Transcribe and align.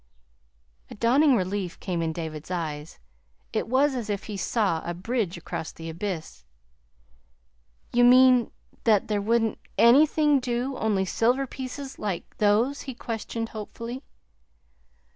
A 0.89 0.95
dawning 0.95 1.35
relief 1.35 1.79
came 1.79 2.01
into 2.01 2.19
David's 2.21 2.49
eyes 2.49 2.97
it 3.53 3.67
was 3.67 3.93
as 3.93 4.09
if 4.09 4.23
he 4.23 4.35
saw 4.35 4.81
a 4.83 4.95
bridge 4.95 5.37
across 5.37 5.71
the 5.71 5.91
abyss. 5.91 6.43
"You 7.93 8.03
mean 8.03 8.49
that 8.83 9.09
there 9.09 9.21
wouldn't 9.21 9.59
ANYTHING 9.77 10.39
do, 10.39 10.75
only 10.77 11.05
silver 11.05 11.45
pieces 11.45 11.99
like 11.99 12.35
those?" 12.37 12.81
he 12.89 12.95
questioned 12.95 13.49
hopefully. 13.49 14.01